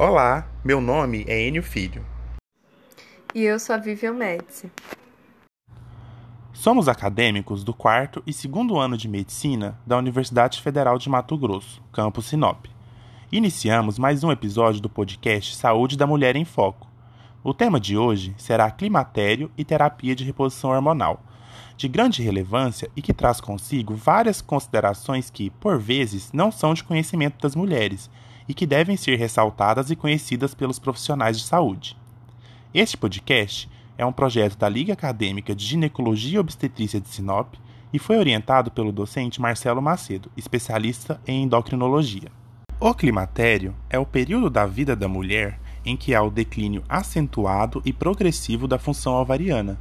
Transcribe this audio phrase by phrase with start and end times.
[0.00, 2.06] Olá, meu nome é Enio Filho.
[3.34, 4.70] E eu sou a Vivian Médici.
[6.52, 11.82] Somos acadêmicos do quarto e segundo ano de medicina da Universidade Federal de Mato Grosso,
[11.90, 12.66] campus Sinop.
[13.32, 16.86] Iniciamos mais um episódio do podcast Saúde da Mulher em Foco.
[17.42, 21.24] O tema de hoje será climatério e terapia de reposição hormonal,
[21.76, 26.84] de grande relevância e que traz consigo várias considerações que, por vezes, não são de
[26.84, 28.08] conhecimento das mulheres
[28.48, 31.96] e que devem ser ressaltadas e conhecidas pelos profissionais de saúde.
[32.72, 37.54] Este podcast é um projeto da Liga Acadêmica de Ginecologia e Obstetrícia de Sinop
[37.92, 42.30] e foi orientado pelo docente Marcelo Macedo, especialista em endocrinologia.
[42.80, 47.82] O climatério é o período da vida da mulher em que há o declínio acentuado
[47.84, 49.78] e progressivo da função ovariana,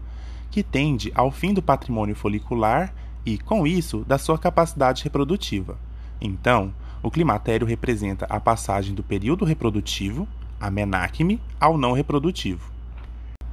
[0.50, 2.94] que tende ao fim do patrimônio folicular
[3.26, 5.78] e, com isso, da sua capacidade reprodutiva.
[6.20, 6.74] Então,
[7.08, 10.28] o climatério representa a passagem do período reprodutivo,
[10.60, 12.70] a menacme, ao não reprodutivo.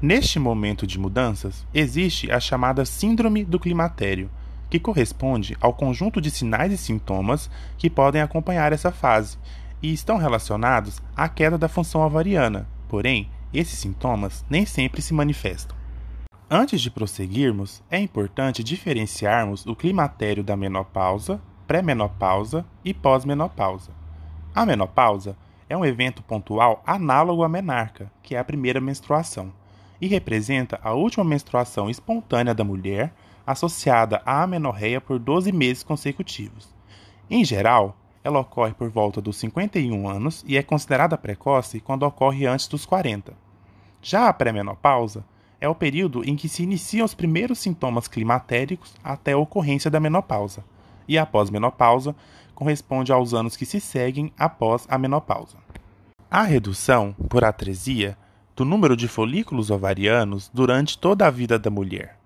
[0.02, 4.28] Neste momento de mudanças, existe a chamada Síndrome do Climatério,
[4.68, 9.38] que corresponde ao conjunto de sinais e sintomas que podem acompanhar essa fase
[9.80, 15.76] e estão relacionados à queda da função ovariana, porém, esses sintomas nem sempre se manifestam.
[16.50, 23.90] Antes de prosseguirmos, é importante diferenciarmos o climatério da menopausa pré-menopausa e pós-menopausa.
[24.54, 25.36] A menopausa
[25.68, 29.52] é um evento pontual análogo à menarca, que é a primeira menstruação,
[30.00, 33.12] e representa a última menstruação espontânea da mulher
[33.46, 36.74] associada à amenorreia por 12 meses consecutivos.
[37.30, 42.46] Em geral, ela ocorre por volta dos 51 anos e é considerada precoce quando ocorre
[42.46, 43.34] antes dos 40.
[44.02, 45.24] Já a pré-menopausa
[45.60, 50.00] é o período em que se iniciam os primeiros sintomas climatéricos até a ocorrência da
[50.00, 50.64] menopausa
[51.06, 52.14] e a pós-menopausa
[52.54, 55.56] corresponde aos anos que se seguem após a menopausa.
[56.30, 58.16] A redução, por atresia,
[58.56, 62.18] do número de folículos ovarianos durante toda a vida da mulher.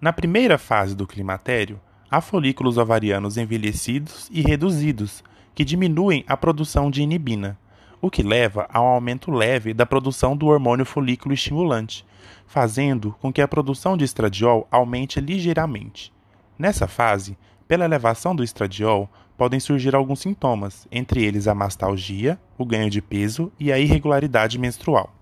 [0.00, 5.22] Na primeira fase do climatério, há folículos ovarianos envelhecidos e reduzidos,
[5.54, 7.58] que diminuem a produção de inibina,
[8.00, 12.04] o que leva a um aumento leve da produção do hormônio folículo estimulante,
[12.46, 16.12] fazendo com que a produção de estradiol aumente ligeiramente.
[16.58, 17.36] Nessa fase,
[17.68, 23.02] pela elevação do estradiol, podem surgir alguns sintomas, entre eles a mastalgia, o ganho de
[23.02, 25.12] peso e a irregularidade menstrual.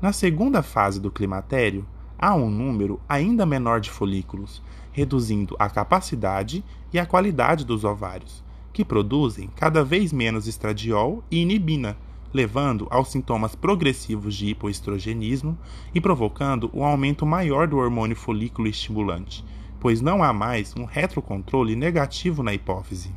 [0.00, 1.86] Na segunda fase do climatério,
[2.18, 4.62] há um número ainda menor de folículos,
[4.92, 11.40] reduzindo a capacidade e a qualidade dos ovários, que produzem cada vez menos estradiol e
[11.42, 11.96] inibina,
[12.32, 15.58] levando aos sintomas progressivos de hipoestrogenismo
[15.94, 19.44] e provocando um aumento maior do hormônio folículo estimulante,
[19.82, 23.12] pois não há mais um retrocontrole negativo na hipófise.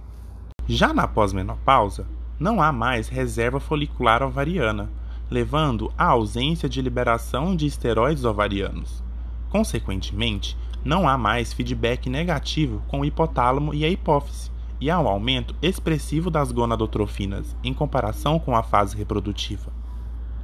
[0.65, 2.07] Já na pós-menopausa,
[2.39, 4.89] não há mais reserva folicular ovariana,
[5.29, 9.03] levando à ausência de liberação de esteroides ovarianos.
[9.51, 14.49] Consequentemente, não há mais feedback negativo com o hipotálamo e a hipófise,
[14.81, 19.71] e há um aumento expressivo das gonadotrofinas em comparação com a fase reprodutiva.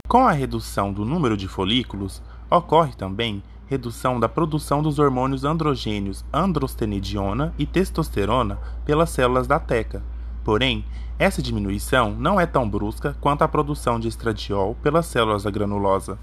[0.07, 6.25] Com a redução do número de folículos, ocorre também redução da produção dos hormônios androgênios
[6.33, 10.03] androstenediona e testosterona pelas células da teca.
[10.43, 10.83] Porém,
[11.17, 16.19] essa diminuição não é tão brusca quanto a produção de estradiol pelas células da granulosa.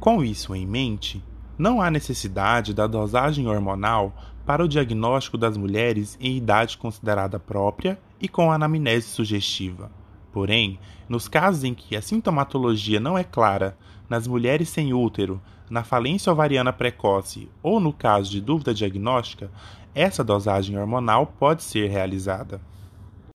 [0.00, 1.22] Com isso em mente,
[1.58, 4.14] não há necessidade da dosagem hormonal
[4.46, 9.90] para o diagnóstico das mulheres em idade considerada própria e com anamnese sugestiva.
[10.32, 13.76] Porém, nos casos em que a sintomatologia não é clara,
[14.08, 15.38] nas mulheres sem útero,
[15.70, 19.50] na falência ovariana precoce ou no caso de dúvida diagnóstica,
[19.94, 22.60] essa dosagem hormonal pode ser realizada.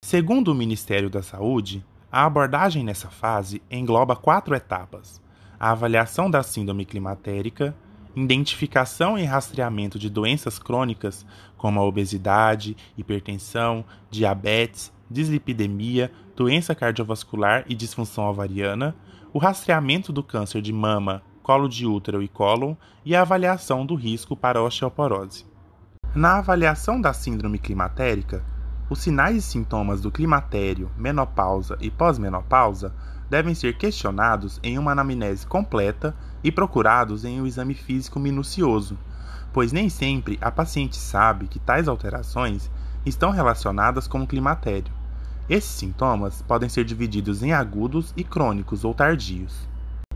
[0.04, 5.20] Segundo o Ministério da Saúde, a abordagem nessa fase engloba quatro etapas:
[5.58, 7.74] a avaliação da síndrome climatérica,
[8.14, 17.74] identificação e rastreamento de doenças crônicas como a obesidade, hipertensão, diabetes, dislipidemia, doença cardiovascular e
[17.74, 18.94] disfunção ovariana,
[19.32, 22.74] o rastreamento do câncer de mama, colo de útero e cólon
[23.04, 25.44] e a avaliação do risco para osteoporose.
[26.14, 28.42] Na avaliação da síndrome climatérica,
[28.88, 32.94] os sinais e sintomas do climatério, menopausa e pós-menopausa
[33.28, 38.96] devem ser questionados em uma anamnese completa e procurados em um exame físico minucioso,
[39.52, 42.70] pois nem sempre a paciente sabe que tais alterações
[43.04, 44.92] estão relacionadas com o climatério.
[45.46, 49.73] Esses sintomas podem ser divididos em agudos e crônicos ou tardios.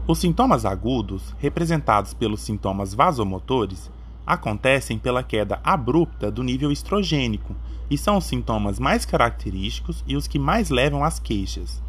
[0.08, 3.90] Os sintomas agudos, representados pelos sintomas vasomotores,
[4.26, 7.54] acontecem pela queda abrupta do nível estrogênico
[7.90, 11.82] e são os sintomas mais característicos e os que mais levam às queixas.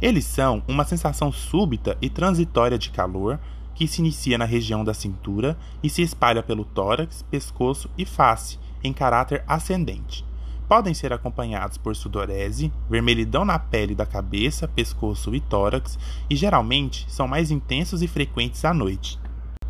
[0.00, 3.38] Eles são uma sensação súbita e transitória de calor
[3.74, 8.58] que se inicia na região da cintura e se espalha pelo tórax, pescoço e face,
[8.82, 10.24] em caráter ascendente.
[10.72, 15.98] Podem ser acompanhados por sudorese, vermelhidão na pele da cabeça, pescoço e tórax,
[16.30, 19.20] e geralmente são mais intensos e frequentes à noite.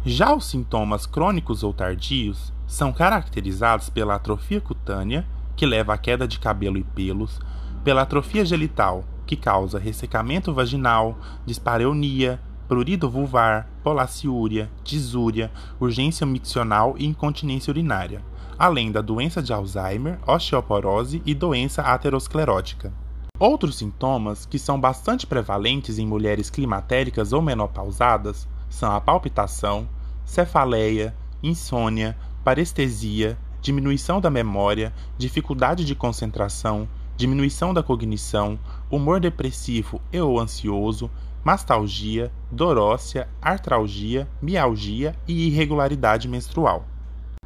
[0.06, 5.26] Já os sintomas crônicos ou tardios são caracterizados pela atrofia cutânea,
[5.56, 7.40] que leva à queda de cabelo e pelos,
[7.82, 15.50] pela atrofia genital, que causa ressecamento vaginal, dispareunia, prurido vulvar, polaciúria, disúria,
[15.80, 18.22] urgência miccional e incontinência urinária,
[18.62, 22.92] além da doença de Alzheimer, osteoporose e doença aterosclerótica.
[23.36, 29.88] Outros sintomas que são bastante prevalentes em mulheres climatéricas ou menopausadas são a palpitação,
[30.24, 31.12] cefaleia,
[31.42, 38.56] insônia, parestesia, diminuição da memória, dificuldade de concentração, diminuição da cognição,
[38.88, 41.10] humor depressivo e ou ansioso,
[41.42, 46.91] mastalgia, dorócia, artralgia, mialgia e irregularidade menstrual.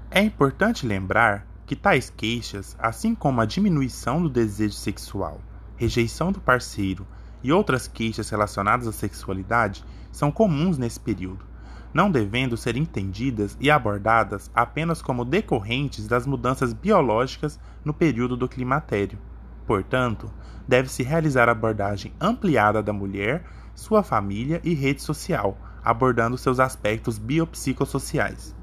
[0.08, 5.40] É importante lembrar que tais queixas, assim como a diminuição do desejo sexual,
[5.76, 7.04] rejeição do parceiro
[7.42, 11.44] e outras queixas relacionadas à sexualidade, são comuns nesse período,
[11.92, 18.48] não devendo ser entendidas e abordadas apenas como decorrentes das mudanças biológicas no período do
[18.48, 19.18] climatério.
[19.66, 20.32] Portanto,
[20.68, 23.44] deve-se realizar abordagem ampliada da mulher
[23.74, 28.54] sua família e rede social, abordando seus aspectos biopsicossociais.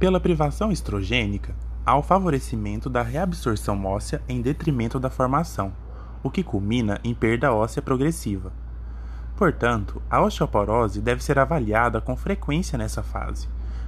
[0.00, 1.54] Pela privação estrogênica,
[1.84, 5.74] há o favorecimento da reabsorção óssea em detrimento da formação,
[6.22, 8.50] o que culmina em perda óssea progressiva.
[9.36, 13.46] Portanto, a osteoporose deve ser avaliada com frequência nessa fase,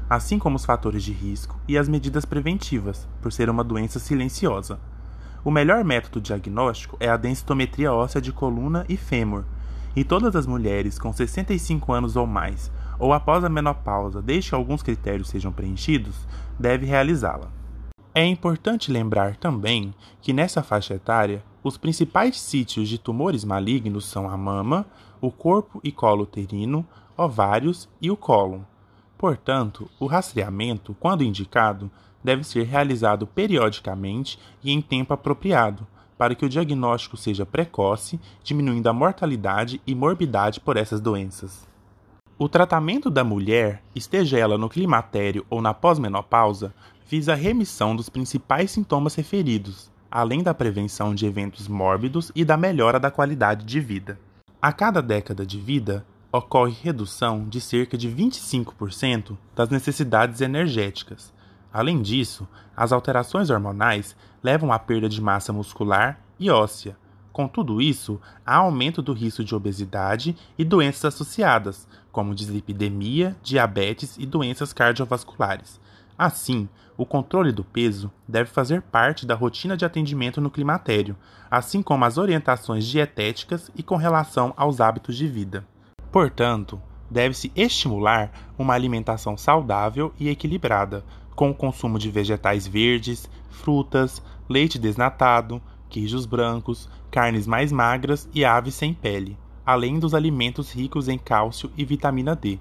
[0.08, 4.78] assim como os fatores de risco e as medidas preventivas, por ser uma doença silenciosa.
[5.42, 9.44] O melhor método diagnóstico é a densitometria óssea de coluna e fêmur,
[9.96, 12.70] e todas as mulheres com 65 anos ou mais,
[13.02, 16.14] ou após a menopausa, desde que alguns critérios sejam preenchidos,
[16.56, 17.50] deve realizá-la.
[18.14, 24.30] É importante lembrar também que nessa faixa etária, os principais sítios de tumores malignos são
[24.30, 24.86] a mama,
[25.20, 28.60] o corpo e colo uterino, ovários e o cólon.
[29.18, 31.90] Portanto, o rastreamento, quando indicado,
[32.22, 35.84] deve ser realizado periodicamente e em tempo apropriado,
[36.16, 41.71] para que o diagnóstico seja precoce, diminuindo a mortalidade e morbidade por essas doenças.
[42.42, 46.74] O tratamento da mulher, esteja ela no climatério ou na pós-menopausa,
[47.06, 52.56] visa a remissão dos principais sintomas referidos, além da prevenção de eventos mórbidos e da
[52.56, 54.18] melhora da qualidade de vida.
[54.60, 61.32] A cada década de vida, ocorre redução de cerca de 25% das necessidades energéticas,
[61.72, 66.98] Além disso, as alterações hormonais levam à perda de massa muscular e óssea.
[67.32, 74.16] Com tudo isso, há aumento do risco de obesidade e doenças associadas, como dislipidemia, diabetes
[74.18, 75.80] e doenças cardiovasculares.
[76.16, 81.16] Assim, o controle do peso deve fazer parte da rotina de atendimento no climatério,
[81.50, 85.66] assim como as orientações dietéticas e com relação aos hábitos de vida.
[86.12, 86.80] Portanto,
[87.10, 91.04] deve-se estimular uma alimentação saudável e equilibrada,
[91.34, 98.44] com o consumo de vegetais verdes, frutas, leite desnatado, queijos brancos, carnes mais magras e
[98.44, 102.58] aves sem pele, além dos alimentos ricos em cálcio e vitamina D.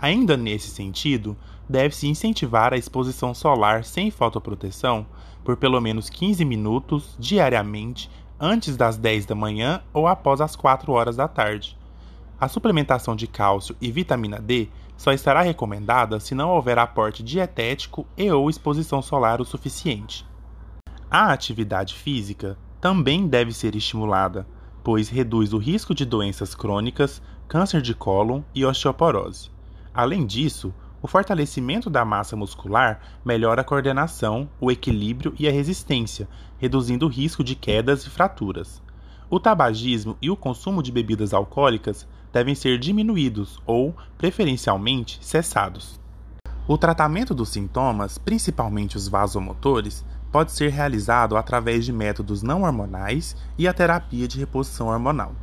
[0.00, 1.36] Ainda nesse sentido,
[1.68, 5.06] deve-se incentivar a exposição solar sem fotoproteção
[5.44, 10.92] por pelo menos 15 minutos diariamente antes das 10 da manhã ou após as 4
[10.92, 11.76] horas da tarde.
[12.40, 18.06] A suplementação de cálcio e vitamina D só estará recomendada se não houver aporte dietético
[18.16, 20.26] e ou exposição solar o suficiente.
[21.10, 24.46] A atividade física também deve ser estimulada,
[24.88, 29.50] pois reduz o risco de doenças crônicas, câncer de cólon e osteoporose.
[29.92, 36.26] Além disso, o fortalecimento da massa muscular melhora a coordenação, o equilíbrio e a resistência,
[36.56, 38.80] reduzindo o risco de quedas e fraturas.
[39.28, 46.00] O tabagismo e o consumo de bebidas alcoólicas devem ser diminuídos ou, preferencialmente, cessados.
[46.66, 53.36] O tratamento dos sintomas, principalmente os vasomotores, pode ser realizado através de métodos não hormonais
[53.56, 55.34] e a terapia de reposição hormonal.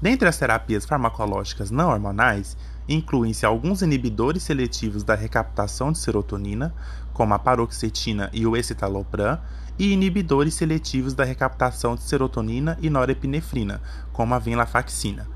[0.00, 2.56] Dentre as terapias farmacológicas não hormonais,
[2.88, 6.74] incluem-se alguns inibidores seletivos da recaptação de serotonina,
[7.12, 9.38] como a paroxetina e o escitalopram,
[9.78, 13.80] e inibidores seletivos da recaptação de serotonina e norepinefrina,
[14.12, 15.26] como a venlafaxina.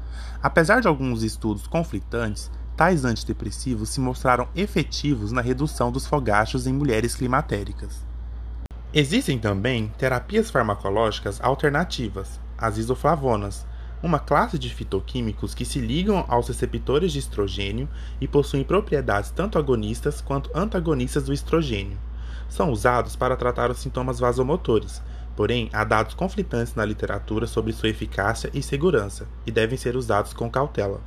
[0.43, 6.73] Apesar de alguns estudos conflitantes, tais antidepressivos se mostraram efetivos na redução dos fogachos em
[6.73, 8.14] mulheres climatéricas.
[8.97, 13.67] Existem também terapias farmacológicas alternativas, as isoflavonas,
[14.01, 17.89] uma classe de fitoquímicos que se ligam aos receptores de estrogênio
[18.21, 21.99] e possuem propriedades tanto agonistas quanto antagonistas do estrogênio.
[22.49, 25.03] São usados para tratar os sintomas vasomotores,
[25.35, 30.33] porém há dados conflitantes na literatura sobre sua eficácia e segurança, e devem ser usados
[30.33, 31.01] com cautela.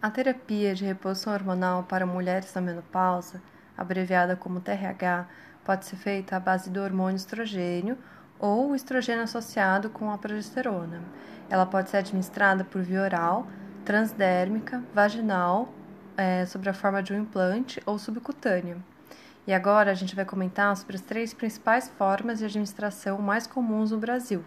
[0.00, 3.42] A terapia de reposição hormonal para mulheres na menopausa,
[3.76, 5.26] abreviada como TRH,
[5.64, 7.96] pode ser feita à base do hormônio estrogênio
[8.38, 11.00] ou o estrogênio associado com a progesterona.
[11.48, 13.46] Ela pode ser administrada por via oral,
[13.84, 15.72] transdérmica, vaginal,
[16.16, 18.76] é, sob a forma de um implante ou subcutânea.
[19.46, 23.90] E agora a gente vai comentar sobre as três principais formas de administração mais comuns
[23.90, 24.44] no Brasil.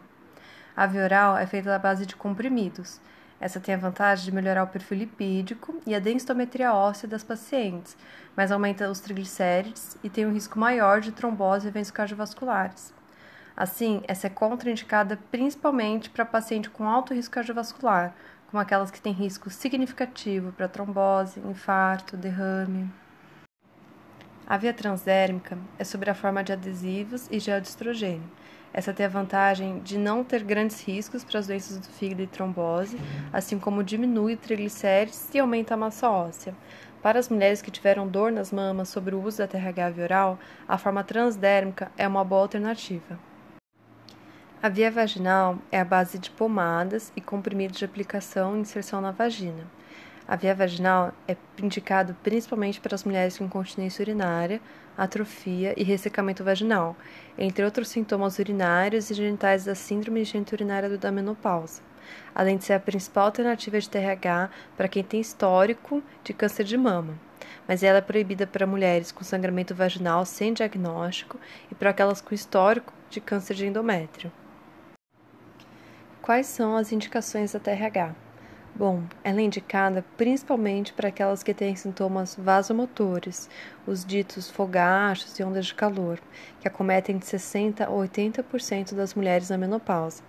[0.76, 3.00] A via oral é feita à base de comprimidos.
[3.40, 7.98] Essa tem a vantagem de melhorar o perfil lipídico e a densitometria óssea das pacientes,
[8.36, 12.94] mas aumenta os triglicérides e tem um risco maior de trombose e eventos cardiovasculares.
[13.56, 18.14] Assim, essa é contraindicada principalmente para paciente com alto risco cardiovascular,
[18.48, 22.90] como aquelas que têm risco significativo para trombose, infarto, derrame.
[24.48, 28.30] A via transdérmica é sobre a forma de adesivos e gel de estrogênio.
[28.78, 32.28] Essa tem a vantagem de não ter grandes riscos para as doenças do fígado e
[32.28, 33.00] trombose,
[33.32, 36.54] assim como diminui triglicérides e aumenta a massa óssea.
[37.02, 40.40] Para as mulheres que tiveram dor nas mamas sobre o uso da TRH via oral,
[40.68, 43.18] a forma transdérmica é uma boa alternativa.
[44.62, 49.12] A via vaginal é a base de pomadas e comprimidos de aplicação e inserção na
[49.12, 49.64] vagina.
[50.28, 54.60] A via vaginal é indicado principalmente para as mulheres com incontinência urinária,
[54.98, 56.96] atrofia e ressecamento vaginal,
[57.38, 61.80] entre outros sintomas urinários e genitais da síndrome geniturinária da menopausa,
[62.34, 66.76] além de ser a principal alternativa de TRH para quem tem histórico de câncer de
[66.76, 67.14] mama.
[67.68, 71.40] Mas ela é proibida para mulheres com sangramento vaginal sem diagnóstico
[71.72, 74.32] e para aquelas com histórico de câncer de endométrio.
[76.20, 78.25] Quais são as indicações da TRH?
[78.78, 83.50] Bom, ela é indicada principalmente para aquelas que têm sintomas vasomotores,
[83.88, 86.20] os ditos fogachos e ondas de calor,
[86.60, 90.22] que acometem de 60% a 80% das mulheres na menopausa.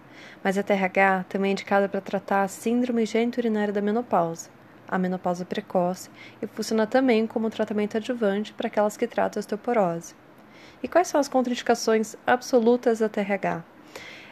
[0.44, 4.48] Mas a TRH também é indicada para tratar a síndrome geniturinária da menopausa,
[4.86, 6.08] a menopausa precoce,
[6.40, 10.14] e funciona também como tratamento adjuvante para aquelas que tratam a osteoporose.
[10.80, 13.64] E quais são as contraindicações absolutas da TRH?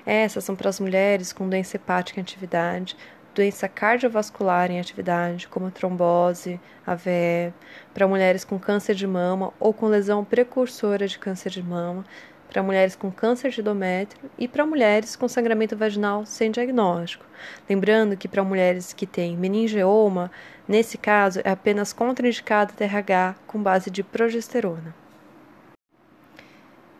[0.06, 2.96] Essas são para as mulheres com doença hepática em atividade,
[3.34, 7.52] doença cardiovascular em atividade, como trombose, AVE,
[7.92, 12.04] para mulheres com câncer de mama ou com lesão precursora de câncer de mama,
[12.48, 17.26] para mulheres com câncer de endométrio e para mulheres com sangramento vaginal sem diagnóstico.
[17.68, 20.30] Lembrando que para mulheres que têm meningioma,
[20.68, 24.94] nesse caso é apenas contraindicada TRH com base de progesterona.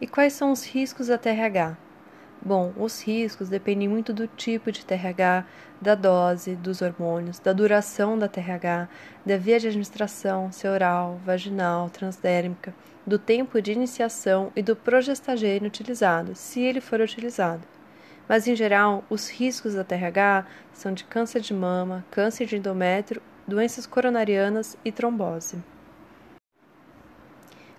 [0.00, 1.83] E quais são os riscos da TRH?
[2.44, 5.46] Bom, os riscos dependem muito do tipo de TRH,
[5.80, 8.86] da dose dos hormônios, da duração da TRH,
[9.24, 12.74] da via de administração, se oral, vaginal, transdérmica,
[13.06, 17.62] do tempo de iniciação e do progestagênio utilizado, se ele for utilizado.
[18.28, 23.22] Mas, em geral, os riscos da TRH são de câncer de mama, câncer de endométrio,
[23.48, 25.56] doenças coronarianas e trombose.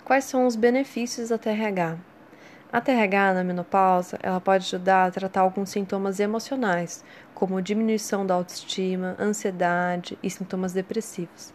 [0.03, 2.14] Quais são os benefícios da TRH?
[2.75, 8.33] A TRH na menopausa, ela pode ajudar a tratar alguns sintomas emocionais, como diminuição da
[8.33, 11.53] autoestima, ansiedade e sintomas depressivos.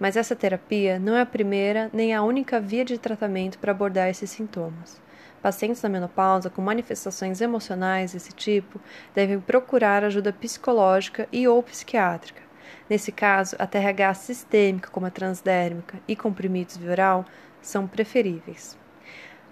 [0.00, 4.08] Mas essa terapia não é a primeira nem a única via de tratamento para abordar
[4.08, 4.98] esses sintomas.
[5.42, 8.80] Pacientes na menopausa com manifestações emocionais desse tipo
[9.14, 12.40] devem procurar ajuda psicológica e ou psiquiátrica.
[12.88, 17.26] Nesse caso, a TRH sistêmica, como a transdérmica, e comprimidos via oral
[17.60, 18.78] são preferíveis.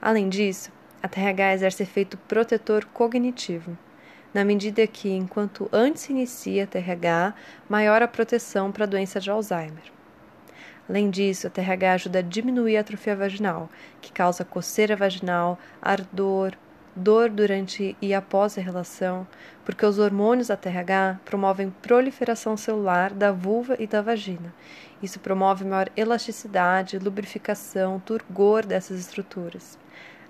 [0.01, 3.77] Além disso, a TRH exerce efeito protetor cognitivo,
[4.33, 7.35] na medida que, enquanto antes se inicia a TRH,
[7.69, 9.93] maior a proteção para a doença de Alzheimer.
[10.89, 16.53] Além disso, a TRH ajuda a diminuir a atrofia vaginal, que causa coceira vaginal, ardor,
[16.95, 19.27] dor durante e após a relação,
[19.65, 24.53] porque os hormônios da TRH promovem proliferação celular da vulva e da vagina.
[25.03, 29.79] Isso promove maior elasticidade, lubrificação, turgor dessas estruturas.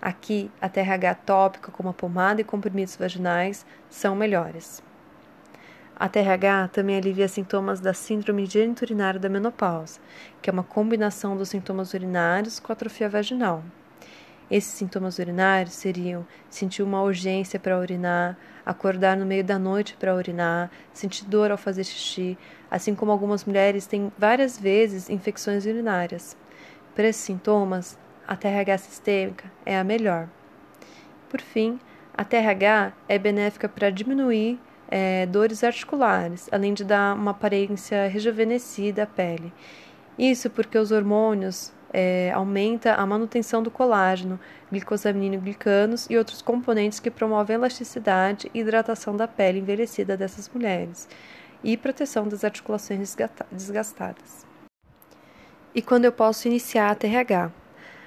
[0.02, 4.82] Aqui, a TRH tópica, como a pomada e comprimidos vaginais, são melhores.
[5.94, 10.00] A TRH também alivia sintomas da síndrome geniturinária da menopausa,
[10.40, 13.62] que é uma combinação dos sintomas urinários com atrofia vaginal.
[14.50, 20.14] Esses sintomas urinários seriam sentir uma urgência para urinar, acordar no meio da noite para
[20.14, 22.38] urinar, sentir dor ao fazer xixi,
[22.70, 26.34] assim como algumas mulheres têm várias vezes infecções urinárias.
[26.94, 27.98] Para esses sintomas,
[28.30, 30.28] a TRH sistêmica é a melhor.
[31.28, 31.80] Por fim,
[32.16, 34.56] a TRH é benéfica para diminuir
[34.88, 39.52] é, dores articulares, além de dar uma aparência rejuvenescida à pele.
[40.16, 44.38] Isso porque os hormônios é, aumenta a manutenção do colágeno,
[44.70, 51.08] glicosaminoglicanos e outros componentes que promovem elasticidade e hidratação da pele envelhecida dessas mulheres
[51.64, 53.16] e proteção das articulações
[53.50, 54.46] desgastadas.
[55.74, 57.59] E quando eu posso iniciar a TRH?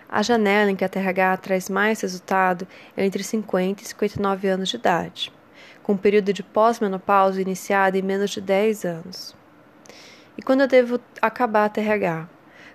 [0.09, 4.69] A janela em que a TRH traz mais resultado é entre 50 e 59 anos
[4.69, 5.33] de idade,
[5.81, 9.35] com um período de pós-menopausa iniciado em menos de 10 anos.
[10.37, 12.27] E quando eu devo acabar a TRH?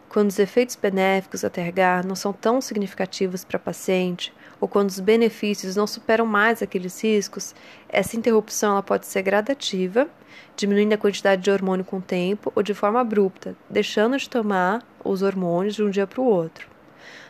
[0.09, 4.89] Quando os efeitos benéficos da TRH não são tão significativos para a paciente, ou quando
[4.89, 7.55] os benefícios não superam mais aqueles riscos,
[7.89, 10.09] essa interrupção ela pode ser gradativa,
[10.57, 14.83] diminuindo a quantidade de hormônio com o tempo, ou de forma abrupta, deixando de tomar
[15.05, 16.78] os hormônios de um dia para o outro.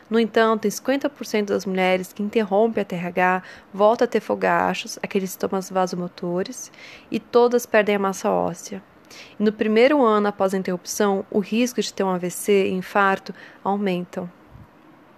[0.09, 5.31] No entanto, em 50% das mulheres que interrompem a TRH voltam a ter fogachos, aqueles
[5.31, 6.71] sintomas vasomotores,
[7.11, 8.81] e todas perdem a massa óssea.
[9.39, 13.33] E no primeiro ano após a interrupção, o risco de ter um AVC e infarto
[13.63, 14.29] aumentam.